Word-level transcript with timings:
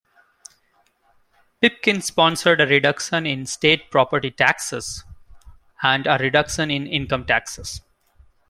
Pipkin 1.61 2.01
sponsored 2.01 2.59
a 2.59 2.65
reduction 2.65 3.27
in 3.27 3.45
state 3.45 3.91
property 3.91 4.31
taxes 4.31 5.03
and 5.83 6.07
a 6.07 6.17
reduction 6.19 6.71
in 6.71 6.87
income 6.87 7.23
taxes. 7.23 7.81